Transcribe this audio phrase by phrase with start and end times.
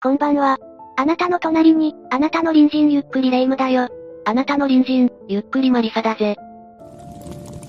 [0.00, 0.58] こんばんは。
[0.96, 3.88] あなたの隣に、あなたの隣人ゆっくりレ夢ムだよ。
[4.26, 6.36] あなたの隣人、ゆっくりマリサだぜ。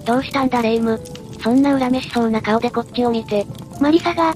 [0.05, 0.92] どうしたんだレ夢？
[0.92, 1.00] ム。
[1.42, 3.47] そんな恨めしそうな顔でこっちを見て。
[3.81, 4.36] マリサが、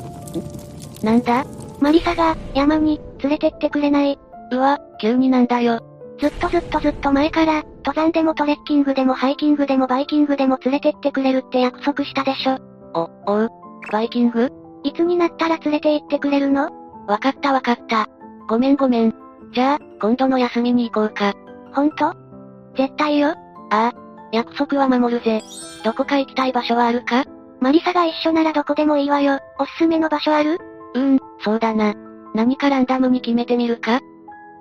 [1.04, 1.46] なんだ？
[1.80, 4.18] マリサが、山に、連れてってくれない。
[4.50, 5.80] うわ、急になんだよ。
[6.20, 12.58] ずっとずっとずっと前から、登山でもトレッキングでもハイキングでもバイキングでも連れてってくれるって約束したでしょ。
[12.96, 13.50] お、おう。
[13.92, 14.52] バイキング？
[14.84, 16.72] いつになったら連れて行ってくれるの？
[17.08, 18.08] わかったわかった。
[18.48, 19.14] ごめんごめん。
[19.54, 21.34] じゃあ、今度の休みに行こうか。
[21.74, 22.14] ほんと
[22.76, 23.30] 絶対よ。
[23.30, 23.36] あ
[23.72, 23.92] あ、
[24.32, 25.42] 約束は守るぜ。
[25.84, 27.26] どこか行きたい場所はあるか？
[27.60, 29.40] マリサが一緒ならどこでもいいわよ。
[29.60, 30.60] おすすめの場所ある？
[30.96, 31.94] うーん、そうだな。
[32.34, 34.00] 何かランダムに決めてみるか？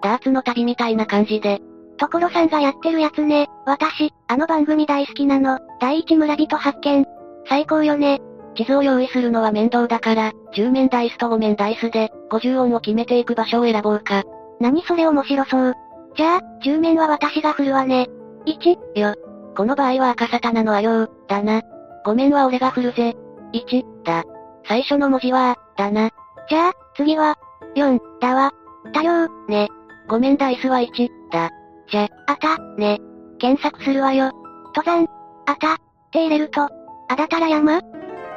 [0.02, 1.60] ダーツの旅みたいな感じで。
[1.98, 3.48] 所さんがやってるやつね。
[3.66, 5.60] 私、あの番組大好きなの。
[5.80, 7.06] 第一村人発見。
[7.48, 8.20] 最高よね。
[8.54, 14.24] 地図を用意するのは面倒だから、10面ダイスと5面ダイスで、50音を決めていく場所を選ぼうか。
[14.60, 15.74] 何それ面白そう。
[16.16, 18.08] じゃあ、10面は私が振るわね。
[18.46, 19.14] 1、よ。
[19.56, 21.62] この場合は赤沙汰なのあよう、だな。
[22.04, 23.16] 5面は俺が振るぜ。
[23.52, 24.24] 1、だ。
[24.66, 26.10] 最初の文字は、だな。
[26.48, 27.36] じゃあ、次は、
[27.76, 28.52] 4、だわ。
[28.92, 29.68] 多量、ね。
[30.08, 31.50] 5面ダイスは1、だ。
[31.90, 32.98] じゃ、あた、ね。
[33.38, 34.30] 検索するわよ。
[34.74, 35.06] 登山、
[35.46, 35.76] あた、っ
[36.12, 36.62] て入れると、
[37.08, 37.80] あだたら山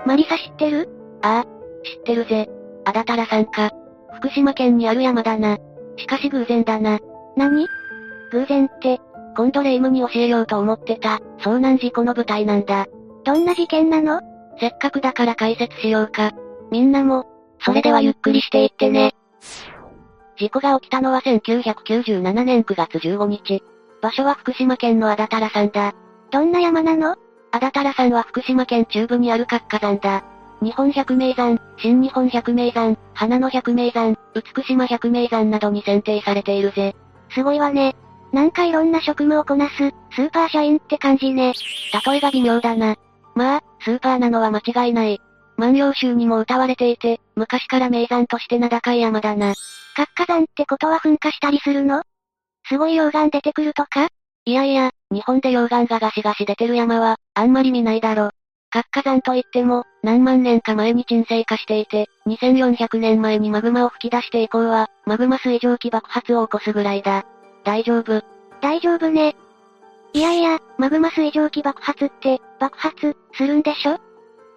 [0.05, 0.89] マリサ知ってる？
[1.21, 1.45] ああ、
[1.83, 2.49] 知ってるぜ。
[2.85, 3.71] あだたらさんか。
[4.17, 5.57] 福島県にある山だな。
[5.97, 6.99] しかし偶然だな。
[7.35, 7.67] 何？
[8.31, 8.99] 偶然って、
[9.35, 12.85] 今度レイムに教えようと思ってた、遭難事故の舞台なんだ。
[13.23, 14.21] どんな事件なの？
[14.59, 16.31] せっかくだから解説しようか。
[16.71, 17.25] みんなも、
[17.59, 19.13] それではゆっくりしていってね。
[20.37, 23.63] 事故が起きたのは1997年9月15日。
[24.01, 25.93] 場所は福島県のあだたら山だ。
[26.31, 27.15] どんな山なの？
[27.55, 30.25] あだたら山は福島県中部にある活火山だ。
[30.61, 36.97] 日本百名山、新日本百名山、花の百名山、美島百名山などに選定されているぜ。
[37.29, 37.95] すごいわね。
[38.33, 41.53] なんかいろんな職務をこなす、スーパー社員って感じね。
[42.05, 42.97] 例えが微妙だな。
[43.35, 45.21] まあ、スーパーなのは間違いない。
[45.55, 49.53] 万葉集にも歌われていて、昔から名山として名高い山だな。
[49.95, 52.03] 活火山ってことは噴火したりするの？
[52.67, 54.09] すごい溶岩出てくるとか？
[54.47, 58.29] いやいや、日本で溶岩がガシガシ出てる山は、あんまり見ないだろ。
[58.69, 67.25] 活火山といっても、何万年か前に沈静化していて、2400年前にマグマを吹き出して以降は、マグマ水蒸気爆発を起こすぐらいだ。
[67.63, 68.22] 大丈夫。
[68.61, 69.35] 大丈夫ね。
[70.13, 73.97] いやいや、マグマ水蒸気爆発って、爆発、するんでしょ？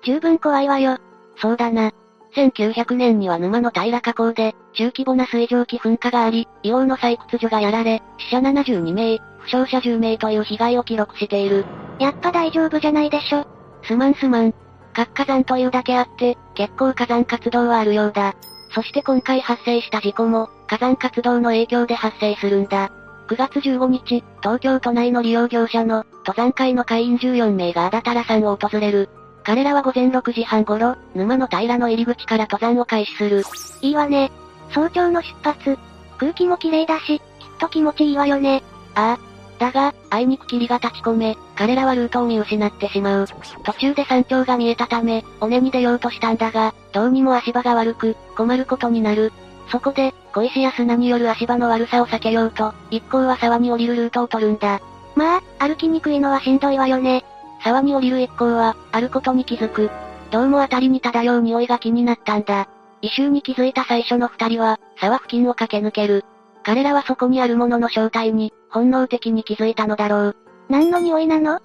[0.04, 0.98] 十分怖いわよ。
[1.36, 1.92] そうだな。
[2.34, 11.64] 1900年には沼の平河口で、中規模な水蒸気噴火があり、硫黄の採掘所がやられ、死者72名、負傷者10名という被害を記録している。
[11.98, 13.46] やっぱ大丈夫じゃないでしょ。
[13.82, 14.54] すまんすまん。
[14.92, 18.34] 活火山というだけあって、結構火山活動はあるようだ。
[18.74, 22.90] そして今回発生した事故も、火山活動の影響で発生するんだ。
[23.28, 29.08] 9月15日、東京都内の利用業者の、登山会の会員14名があだたら山を訪れる。
[29.44, 33.42] 彼らは午前6時半頃、沼の平の入り口から登山を開始する。
[33.80, 34.30] いいわね。
[34.70, 35.78] 早朝の出発。
[36.18, 37.22] 空気も綺麗だし、きっ
[37.58, 38.62] と気持ちいいわよね。
[38.94, 39.27] ああ。
[39.58, 43.26] だが、あいにく霧が立ち込め、彼らはルートを見失ってしまう。
[43.64, 49.32] 途中で山頂が見えたため、尾根に出ようとしたんだが、どうにも足場が悪く、困ることになる。
[49.70, 54.80] そこで、小石や砂による足場の悪さを避けようと、一行は沢に降りるルートを取るんだ。
[55.14, 57.24] まあ、歩きにくいのはしんどいわよね。
[57.62, 59.90] 沢に降りる一行は、あることに気づく。
[60.30, 62.68] どうも辺りに漂う匂いが気になったんだ。
[63.02, 66.24] 異臭に気づいた最初の二人は、沢付近を駆け抜ける。
[66.68, 70.36] 彼らはそこにあるものの正体に、本能的に気づいたのだろう。
[70.68, 71.60] 何の匂いなの？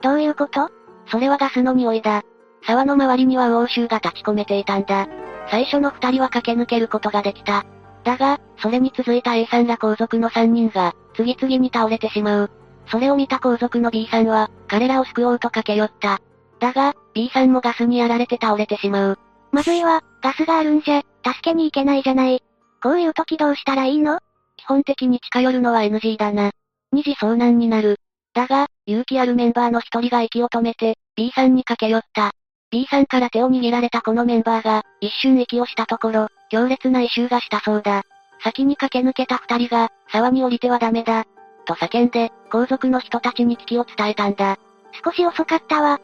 [0.00, 0.70] どういうこと？
[1.10, 2.22] それはガスの匂いだ。
[2.66, 5.06] 沢の周りには魚臭が立ち込めていたんだ。
[5.50, 7.66] 最初の二人は駆け抜けることができた。
[8.04, 12.50] だが、それに続いた A さんら皇族の三人が、次々に倒れてしまう。
[12.86, 16.22] それを見た皇族の B さんは、彼らを救おうと駆け寄った。
[16.58, 19.18] だが、B さんもガスにやられて倒れてしまう。
[19.52, 22.42] まずいわ、ガスがあるんじゃ、助けに行けないじゃない。
[22.82, 24.20] こういう時どうしたらいいの？
[24.58, 26.50] 基本的に近寄るのは NG だな。
[26.92, 27.98] 二次遭難になる。
[28.34, 32.32] だが、勇気あるメンバーの一人が息を止めて、B さんに駆け寄った。
[32.70, 38.02] B さんから手を握られたこのメンバーが、一瞬息をしたところ、強烈な異臭がしたそうだ。
[38.42, 41.24] 先に駆け抜けた二人が、沢に降りてはダメだ。
[41.64, 44.58] と叫んで、皇族の人たちに危機を伝えたんだ。
[45.04, 46.00] 少し遅かったわ。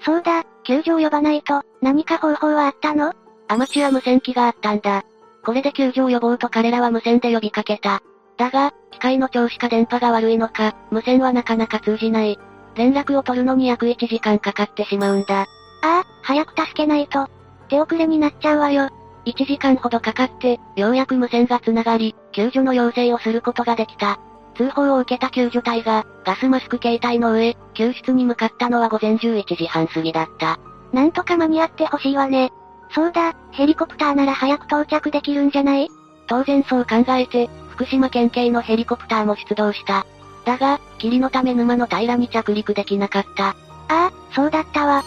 [0.00, 3.12] そうだ、救助を呼ばないと、何か方法はあったの？
[3.48, 5.04] アマチュア無線機があったんだ。
[5.48, 8.02] これで救助を呼ぼうと彼らは無線で呼びかけた。
[8.36, 12.38] だが、機械の調子か電波が悪いのか、無線はなかなか通じない。
[12.74, 15.40] 連絡を取るのに約1時間かかってしまうんだ。
[15.40, 15.46] あ
[15.82, 17.28] あ、早く助けないと。
[17.70, 18.90] 手遅れになっちゃうわよ。
[19.24, 24.20] 1時間ほどかかって、ようやく無線が繋がり、救助の要請をすることができた。
[24.54, 30.58] 通報を受けた救助隊が、ガスマスク携帯の上、救出に向かったのは午前11時半過ぎだった。
[30.92, 32.52] なんとか間に合ってほしいわね。
[32.90, 35.90] そうだ、ヘリコプターなら早く到着できるんじゃない？
[36.26, 40.06] 当然そう考えて、福島県警のヘリコプターも出動した。
[40.44, 43.48] だが、霧のため沼の平に着陸できなかった。
[43.50, 43.54] あ
[43.88, 45.04] あ、そうだったわ。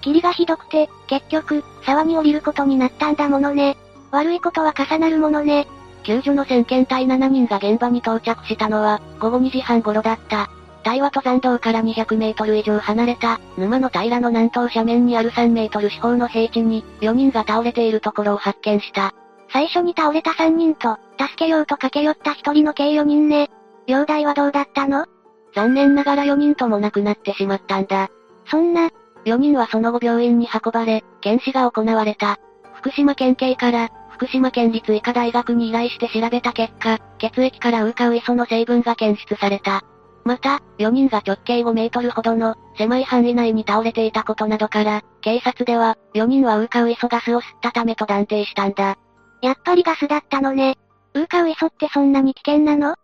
[0.00, 3.76] 霧がひどくて、結局、沢に降りることになったんだものね。
[4.10, 5.66] 悪いことは重なるものね。
[6.02, 10.50] 救助の先遣隊7人が現場に到着したのは、午後2時半頃だった。
[10.84, 19.12] 隊は登山道から200メートル以上離れた、沼の平の南東斜面にある3メートル四方の平地に、4人が倒れているところを発見した。
[19.52, 23.50] 最初に倒れた3人と、助けようと駆け寄った1人の計4人ね。
[23.86, 25.06] 容体はどうだったの？
[25.54, 28.08] 残念ながら4人とも亡くなってしまったんだ。
[28.46, 28.90] そんな、
[29.24, 32.38] 4人はその後病院に運ばれ、検視が行われた。
[32.74, 39.82] 福島県警から、福島県立医科大学に依頼して調べた結果、血液からウーカウイソの成分が検出された。
[40.24, 48.96] また、4人が直径5メートルほどの狭い範囲内に倒れていたことなどから、警察では、4人はウーカウイソガスを吸ったためと断定したんだ。
[49.42, 50.76] やっぱりガスだったのね。
[51.12, 52.96] ウーカウイソってそんなに危険なの？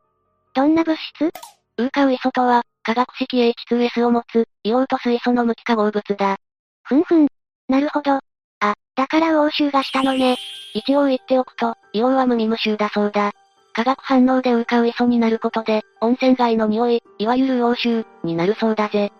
[0.54, 1.30] どんな物質？
[1.76, 6.38] ウーカウイソとは、化学式 H2S を持つ、硫黄と水素の無機化合物だ。
[6.84, 7.28] ふんふん。
[7.68, 8.12] なるほど。
[8.14, 10.38] あ、だからウオー臭がしたのね。
[10.74, 13.32] 一応言っておくと、硫黄は無味無臭だそうだ。
[13.72, 19.12] 化学反応でウーカウイソになることで、温泉街の匂い、いわゆるウオー臭、になるそうだぜ。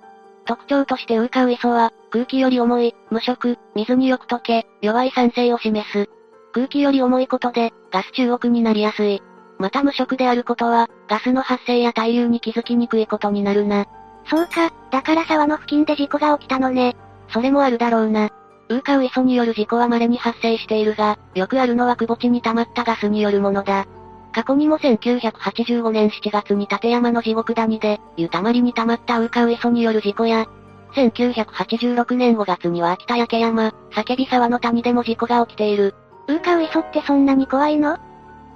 [0.46, 6.08] 特徴としてウーカウイソは、空気より重い、無色、水によく溶け、弱い酸性を示す。
[6.54, 9.22] 空気より重いことで、ガス中毒になりやすい。
[9.58, 13.84] また無色であることは、ガスの発生や対流に気づきにくいことになるな。
[14.30, 16.96] そうか、だから沢の付近で事故が起きたのね。
[17.28, 18.30] それもあるだろうな。
[18.70, 23.86] ウーカウイソによる事故は稀に発生しているが、よくあるのは窪地に溜まったガスによるものだ。
[24.32, 30.46] 過去にも1985年7月に立山の地獄谷で、湯たまりに溜まったウーカウイソによる事故や、
[30.94, 35.94] 1986年5月には秋田焼山、叫び沢の谷でも事故が起きている。
[36.28, 37.98] ウーカウイソってそんなに怖いの？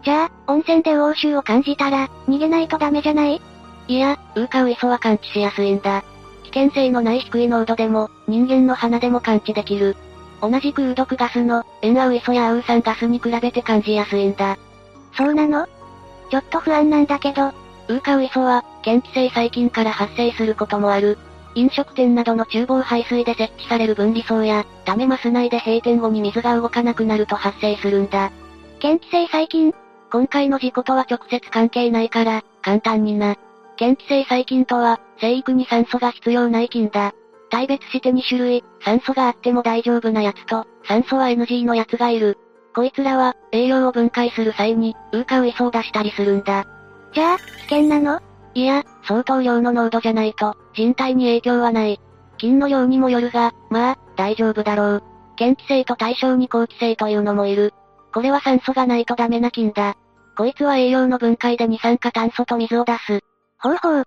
[0.05, 3.41] じゃあ、温泉でウオーシュを感じたら、逃げないとダメじゃない？
[3.89, 6.05] いや、ウーカウイソは感知しやすいんだ。
[6.55, 9.97] 険性のない低い濃度でも、人間の鼻でも感知できる。
[10.41, 14.57] 同じく有毒ガスの、塩アウイソやアウ酸ガスに比べて感じやすいんだ。
[15.17, 15.67] そうなの？
[16.31, 17.53] ちょっと不安なんだけど。
[17.89, 21.19] ウーカウイソは、嫌気性細菌から発生することもある。
[21.55, 28.33] 飲食店などの厨房排水で設置される分離層や、溜めます内で閉店後に水が動かなくなると発生するんだ。
[28.83, 29.73] 嫌気性細菌？
[30.11, 33.37] 今回の事故とは直接関係ないから、簡単にな。
[33.79, 37.13] 嫌気性細菌とは、生育に酸素が必要ない菌だ。
[37.51, 42.39] 大別して2種類、酸素があっても大丈夫なやつと、酸素は NG のやつがいる。
[42.75, 46.67] こいつらは、栄養を分解する際に、ウーカウイソを出したりするんだ。
[47.13, 48.21] じゃあ、危険なの？
[48.55, 52.01] いや、相当量の濃度じゃないと、人体に影響はない。
[52.37, 55.03] 菌の量にもよるが、まあ、大丈夫だろう。
[55.39, 57.73] 嫌気性と対象に好気性というのもいる。
[58.13, 59.97] これは酸素がないとダメな菌だ。
[60.37, 63.21] こいつは栄養の分解で二酸化炭素と水を出す。
[63.59, 64.05] ほうほう。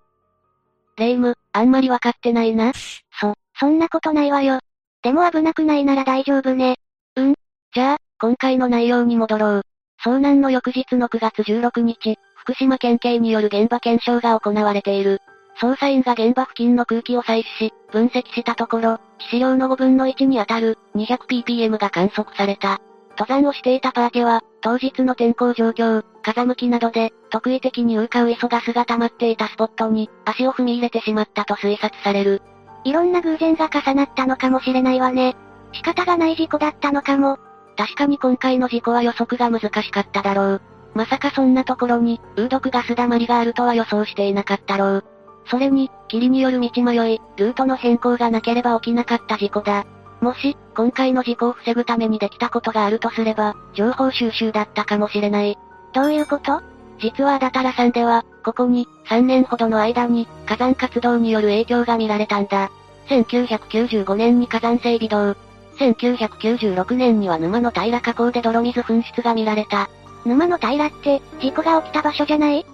[0.97, 2.73] レイム、あんまりわかってないな。
[3.19, 4.59] そ、そんなことないわよ。
[5.03, 6.75] でも危なくないなら大丈夫ね。
[7.15, 7.35] うん。
[7.73, 9.61] じゃあ、今回の内容に戻ろう。
[10.03, 15.21] 遭難の翌日の9月16日、福島県警による現場検証が行われている。
[15.61, 22.81] 捜査員が現場付近の空気を採取し、分析したところ、致死量の5分の1に当たる 200ppm が観測された。
[23.19, 32.41] 登山をしていたパーテは、当日の天候状況、風向きなどで、特異的にウーカウイソガスが溜まっていたスポットに、足を踏み入れてしまったと推察される。
[32.83, 35.35] いろんな偶然が重なったのかもしれないわね。
[35.73, 37.37] 仕方がない事故だったのかも。
[37.77, 40.61] 確かに今回の事故は予測が難しかっただろう。
[40.95, 45.05] まさかそんなところに、ウー毒ガス溜まりがあるとは予想していなかったろう。
[45.45, 49.85] それに、霧による道迷い、ルートの変更がなければ起きなかった事故だ。
[50.21, 55.57] もし、今回の事故を防ぐためにできたことがあるとすれば、情報収集だったかもしれない。
[55.93, 56.61] どういうこと？
[56.99, 62.71] 実はダタラ山では、ここに、3年ほどの間に、火山活動による影響が見られたんだ。
[63.09, 65.35] 1995年に火山性微動。
[65.77, 69.89] 1996年には沼の平河口で泥水噴出が見られた。
[70.25, 72.65] 沼の平って、事故が起きた場所じゃない？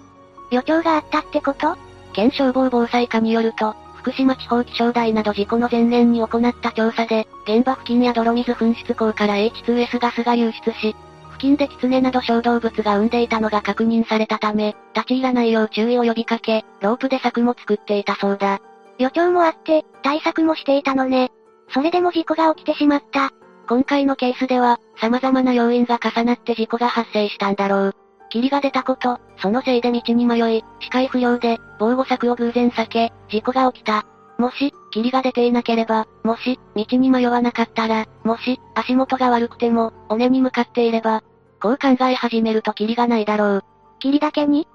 [0.50, 1.76] 予兆があったってこと？
[2.12, 10.94] 県消防防災課によると、福島地方気象台など事故の前年に行った調査で、現場付近や泥水噴出口から H2S ガスが流出し、
[11.32, 18.60] 付近で狐など小動物が産んでいたのが確認されたため、立ち入らないよう注意を呼びかけ、ロープで柵も作っていたそうだ。
[18.98, 21.32] 予兆もあって、対策もしていたのね。
[21.70, 23.30] それでも事故が起きてしまった。
[23.68, 27.94] 今回のケースでは、様々な要因が重なって事故が発生したんだろう。
[28.30, 34.04] 霧が出たこと、そのせいで道に迷い、視界不良で、防護策を偶然避け、事故が起きた。
[34.38, 41.22] もし、霧が出ていなければ、もし、道に迷わなかったら、もし、足元が悪くても、尾根に向かっていれば、
[41.60, 43.64] こう考え始めると霧がないだろう。
[44.00, 44.66] 霧だけに？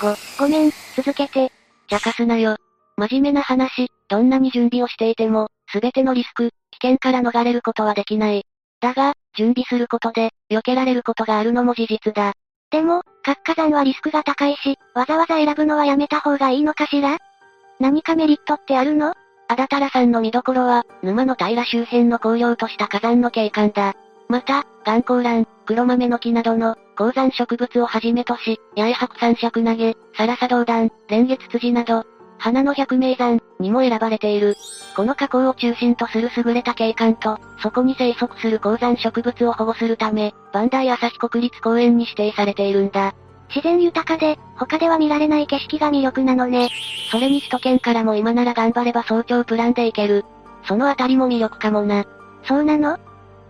[0.00, 1.50] ご、ごめん、続けて。
[1.88, 2.56] 茶化すなよ。
[2.96, 6.50] 真面目な話、どんなに準備をしていても、すべてのリスク、
[6.80, 8.44] 危険から逃れることはできない。
[8.80, 12.32] だが、準備することで、避けられることがあるのも事実だ。
[12.70, 17.18] でも、活火山はリスクが高いし、わざわざ選ぶのはやめた方がいいのかしら？
[17.80, 19.14] 何かメリットってあるの？
[19.48, 23.94] あだたら山の見どころは、沼の平周辺の荒涼とした火山の景観だ。
[24.28, 32.04] また、岩光蘭、黒豆の木などの、鉱山植物をはじめとし、八重白山尺投げ、サラサドウダン、蓮月辻など、
[32.38, 34.56] 花の百名山にも選ばれている。
[34.96, 43.14] この火口を中心とする優れた景観と、そこに生息する鉱山植物を保護するため、バンダイ旭国立公園に指定されているんだ。
[43.48, 46.68] 自然豊かで、他では見られない景色が魅力なのね。
[47.10, 50.24] それに首都圏からも今なら頑張れば早朝プランで行ける。
[50.66, 52.06] そのあたりも魅力かもな。
[52.44, 52.98] そうなの？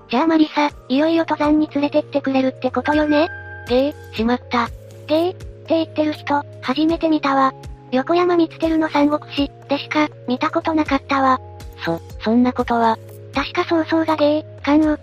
[0.08, 3.28] じゃあマリサ、いよいよ登山に連れてってくれるってことよね？
[3.68, 4.68] ゲー、しまった。
[5.06, 7.52] ゲーって言ってる人、初めて見たわ。
[7.90, 11.40] 横山光輝の三国志、でしか、見たことなかったわ。
[11.84, 12.98] そ、そんなことは。
[13.34, 14.94] 確か曹操がゲー、関羽。
[14.94, 14.96] っ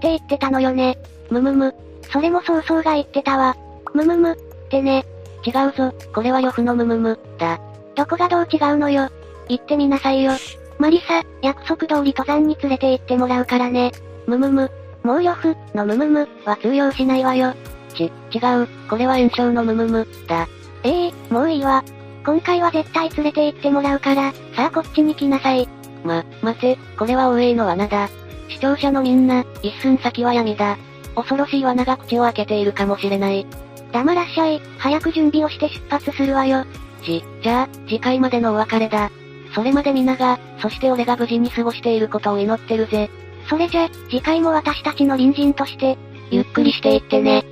[0.00, 0.98] て言ってたのよね。
[1.30, 1.74] むむむ。
[2.12, 3.56] それも曹操が言ってたわ。
[3.94, 4.32] むむむ。
[4.32, 4.36] っ
[4.68, 5.04] てね。
[5.44, 7.60] 違うぞ、これは呂布のむむむ、だ。
[7.94, 9.08] どこがどう違うのよ。
[9.48, 10.32] 言ってみなさいよ。
[10.78, 13.92] マリサ、約束通り登山に連れて行ってもらうからね。
[14.26, 14.70] むむむ。
[15.02, 17.54] もう呂布、のむむむ、は通用しないわよ。
[17.94, 20.48] ち、違う、これは炎症のむむむ、だ。
[20.82, 21.82] ええー、もういいわ。
[22.26, 25.68] 今回は絶対連れて行ってもらうから、さあこっちに来なさい。
[26.02, 28.08] ま、待て、これは大江の罠だ。
[28.48, 30.76] 視聴者のみんな、一寸先は闇だ。
[31.14, 33.46] 恐ろしい罠が口を開けているかもしれない。
[33.92, 36.64] 黙らっしゃい、早く準備をして出発するわよ。
[37.04, 39.12] じ、じゃあ、次回までのお別れだ。
[39.54, 43.08] それまで皆が、そして俺が無事に過ごしていることを祈ってるぜ。
[43.48, 45.96] それじゃ、次回も私たちの隣人として、
[46.32, 47.44] ゆっくりしていってね。